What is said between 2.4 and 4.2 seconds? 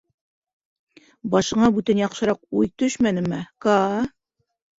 уй төшмәнеме, Каа?